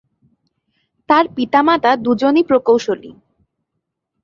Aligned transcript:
তার 1.09 1.25
পিতা-মাতা 1.35 1.91
দুজনই 1.95 2.43
প্রকৌশলী। 2.43 3.11